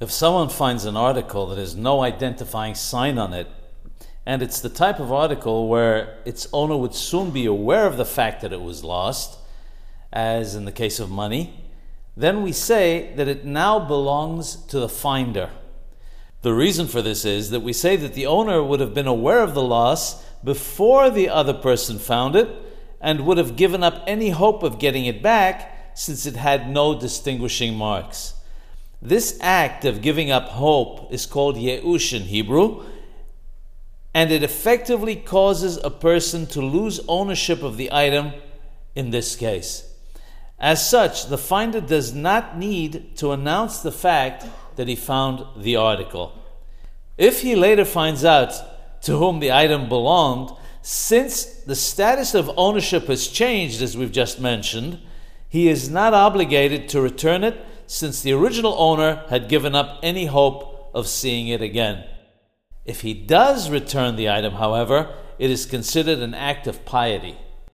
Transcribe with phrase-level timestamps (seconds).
[0.00, 3.46] If someone finds an article that has no identifying sign on it,
[4.24, 8.06] and it's the type of article where its owner would soon be aware of the
[8.06, 9.38] fact that it was lost,
[10.10, 11.62] as in the case of money,
[12.16, 15.50] then we say that it now belongs to the finder.
[16.40, 19.42] The reason for this is that we say that the owner would have been aware
[19.42, 22.48] of the loss before the other person found it
[23.02, 26.98] and would have given up any hope of getting it back since it had no
[26.98, 28.39] distinguishing marks.
[29.02, 32.84] This act of giving up hope is called Yeush in Hebrew,
[34.12, 38.32] and it effectively causes a person to lose ownership of the item
[38.94, 39.90] in this case.
[40.58, 44.44] As such, the finder does not need to announce the fact
[44.76, 46.36] that he found the article.
[47.16, 50.50] If he later finds out to whom the item belonged,
[50.82, 54.98] since the status of ownership has changed, as we've just mentioned,
[55.48, 60.26] he is not obligated to return it since the original owner had given up any
[60.26, 62.04] hope of seeing it again.
[62.84, 67.36] If he does return the item, however, it is considered an act of piety.